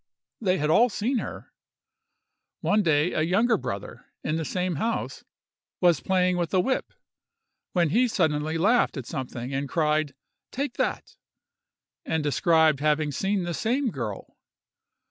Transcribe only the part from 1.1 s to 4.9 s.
her. One day a younger brother, in the same